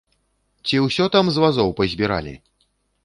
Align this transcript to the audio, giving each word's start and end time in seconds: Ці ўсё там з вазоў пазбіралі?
Ці 0.65 0.79
ўсё 0.85 1.05
там 1.15 1.25
з 1.35 1.43
вазоў 1.43 1.69
пазбіралі? 1.81 2.35